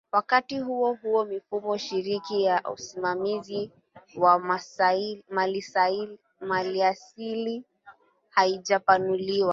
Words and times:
Wakati 0.11 0.59
huohuo 0.59 1.25
mifumo 1.25 1.77
shirikishi 1.77 2.43
ya 2.43 2.61
usimamizi 2.63 3.71
wa 4.17 4.59
maliasili 6.41 7.63
haijapanuliwa 8.29 9.49